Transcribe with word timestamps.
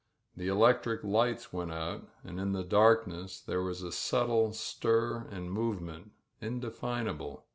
The 0.35 0.47
electric 0.47 1.03
lights 1.03 1.53
went 1.53 1.71
out 1.71 2.07
and 2.23 2.39
in 2.39 2.53
the 2.53 2.63
darkness 2.63 3.39
there 3.39 3.61
was 3.61 3.83
a 3.83 3.91
subtle 3.91 4.51
stir 4.51 5.27
and 5.29 5.51
movement, 5.51 6.09
indefina 6.41 7.15
ble. 7.15 7.45